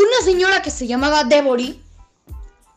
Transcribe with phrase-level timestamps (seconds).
[0.00, 1.84] Una señora que se llamaba Devory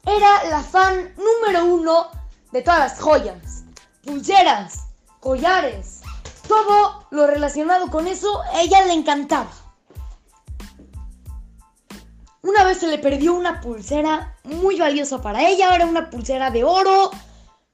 [0.05, 2.07] era la fan número uno
[2.51, 3.63] de todas las joyas,
[4.03, 4.87] pulseras,
[5.21, 6.01] collares,
[6.49, 9.49] todo lo relacionado con eso, ella le encantaba.
[12.41, 16.65] Una vez se le perdió una pulsera muy valiosa para ella, era una pulsera de
[16.65, 17.09] oro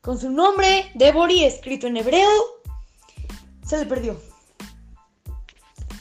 [0.02, 2.30] con su nombre, Devory, escrito en hebreo.
[3.66, 4.22] Se le perdió.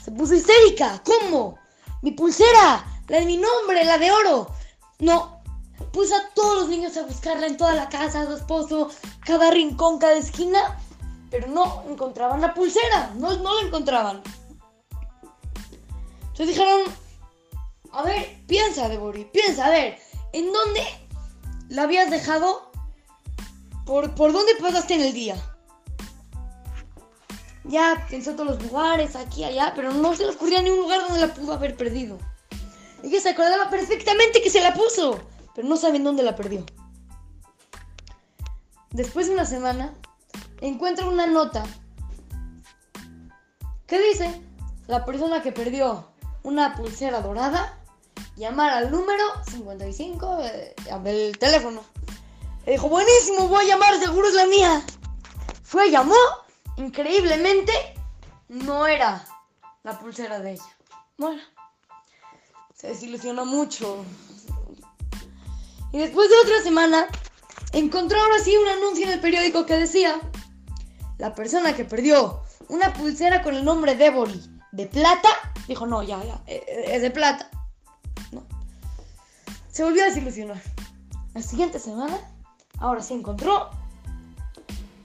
[0.05, 1.01] Se puso histérica.
[1.03, 1.57] ¿Cómo?
[2.03, 4.51] Mi pulsera, la de mi nombre, la de oro.
[4.99, 5.41] No.
[5.91, 8.89] Puso a todos los niños a buscarla en toda la casa, su esposo,
[9.25, 10.79] cada rincón, cada esquina.
[11.31, 13.11] Pero no encontraban la pulsera.
[13.15, 14.21] No, no la encontraban.
[16.21, 16.81] Entonces dijeron,
[17.91, 19.97] a ver, piensa, Devory, piensa, a ver,
[20.31, 20.81] ¿en dónde
[21.69, 22.71] la habías dejado?
[23.85, 25.35] ¿Por, ¿Por dónde pasaste en el día?
[27.65, 31.01] Ya pensó todos los lugares, aquí, allá, pero no se le ocurría ni un lugar
[31.01, 32.17] donde la pudo haber perdido.
[33.03, 35.19] Ella se acordaba perfectamente que se la puso,
[35.55, 36.65] pero no saben dónde la perdió.
[38.91, 39.93] Después de una semana,
[40.61, 41.63] encuentra una nota
[43.87, 44.41] que dice,
[44.87, 46.11] la persona que perdió
[46.43, 47.79] una pulsera dorada,
[48.35, 51.83] llamar al número 55 eh, del teléfono.
[52.65, 54.81] Le dijo, buenísimo, voy a llamar, seguro es la mía.
[55.63, 56.15] Fue, llamó,
[56.77, 57.73] increíblemente,
[58.47, 59.25] no era
[59.83, 60.77] la pulsera de ella.
[61.17, 61.41] Bueno,
[62.79, 64.05] se desilusionó mucho.
[65.91, 67.07] Y después de otra semana,
[67.73, 70.19] encontró ahora sí un anuncio en el periódico que decía,
[71.17, 74.41] la persona que perdió una pulsera con el nombre Devory
[74.71, 75.27] de plata,
[75.67, 77.49] dijo, no, ya, ya, eh, eh, es de plata.
[78.31, 78.45] No.
[79.69, 80.61] Se volvió a desilusionar.
[81.33, 82.17] La siguiente semana,
[82.77, 83.71] ahora sí encontró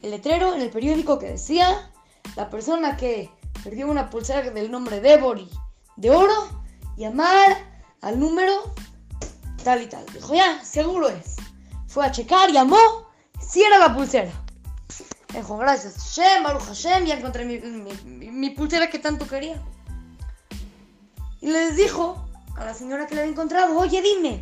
[0.02, 1.90] el letrero en el periódico que decía,
[2.36, 3.30] la persona que
[3.64, 5.50] perdió una pulsera del nombre Devory
[5.96, 6.63] de oro,
[6.96, 7.56] llamar
[8.00, 8.74] al número
[9.62, 10.04] tal y tal.
[10.12, 11.36] Dijo, ya, seguro es.
[11.86, 12.78] Fue a checar, llamó,
[13.40, 14.30] si era la pulsera.
[15.32, 17.58] Dijo, gracias Hashem, Baruch Hashem, ya encontré mi,
[18.30, 19.60] mi- pulsera que tanto quería.
[21.40, 22.24] Y les dijo
[22.56, 24.40] a la señora que le había encontrado, oye, dime,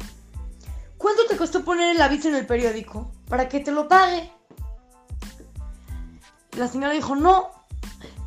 [0.98, 4.30] ¿cuánto te costó poner el aviso en el periódico para que te lo pague?
[6.56, 7.50] La señora dijo, no,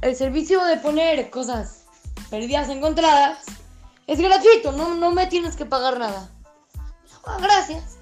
[0.01, 1.83] el servicio de poner cosas
[2.29, 3.39] perdidas encontradas
[4.07, 6.29] es gratuito, no, no me tienes que pagar nada.
[7.25, 7.97] Ah, gracias.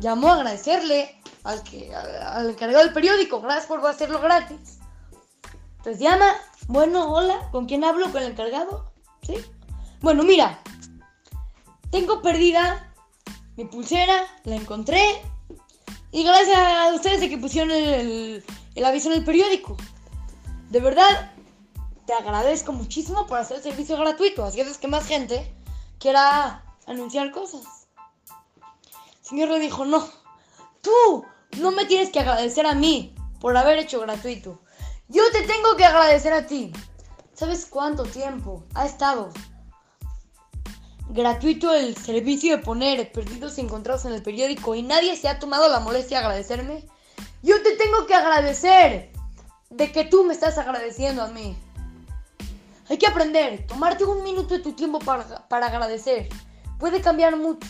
[0.00, 4.78] Llamó a agradecerle al, que, al, encargado del periódico, gracias por hacerlo gratis.
[5.78, 6.26] Entonces llama,
[6.68, 8.10] bueno, hola, ¿con quién hablo?
[8.12, 8.92] ¿Con el encargado?
[9.22, 9.34] ¿Sí?
[10.00, 10.60] Bueno, mira,
[11.90, 12.94] tengo perdida
[13.56, 15.02] mi pulsera, la encontré.
[16.12, 18.44] Y gracias a ustedes de que pusieron el-
[18.74, 19.76] el aviso en el periódico.
[20.70, 21.32] De verdad,
[22.08, 24.42] te agradezco muchísimo por hacer el servicio gratuito.
[24.42, 25.54] Así haces que más gente
[25.98, 27.86] quiera anunciar cosas.
[29.20, 30.08] El señor le dijo, no,
[30.80, 31.26] tú
[31.58, 34.58] no me tienes que agradecer a mí por haber hecho gratuito.
[35.08, 36.72] Yo te tengo que agradecer a ti.
[37.34, 39.28] ¿Sabes cuánto tiempo ha estado
[41.10, 45.38] gratuito el servicio de poner perdidos y encontrados en el periódico y nadie se ha
[45.38, 46.88] tomado la molestia de agradecerme?
[47.42, 49.12] Yo te tengo que agradecer
[49.68, 51.54] de que tú me estás agradeciendo a mí.
[52.88, 56.28] Hay que aprender, tomarte un minuto de tu tiempo para, para agradecer.
[56.78, 57.68] Puede cambiar mucho.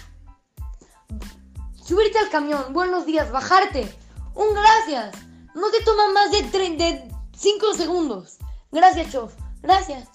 [1.74, 3.92] Subirte al camión, buenos días, bajarte.
[4.34, 5.16] Un gracias.
[5.54, 8.38] No te toma más de 5 segundos.
[8.70, 9.32] Gracias, Chof.
[9.62, 10.08] Gracias.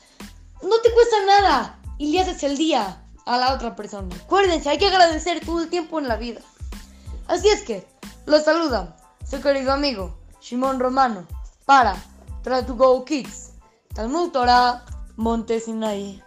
[0.62, 1.80] No te cuesta nada.
[1.98, 4.16] Y le haces el día a la otra persona.
[4.16, 6.42] Acuérdense, hay que agradecer todo el tiempo en la vida.
[7.28, 7.86] Así es que,
[8.26, 8.96] los saluda
[9.30, 11.26] su querido amigo Shimon Romano
[11.66, 11.96] para
[12.44, 13.52] Try to Go Kids.
[13.94, 14.32] Talmud
[15.16, 16.24] Monte Sinaí.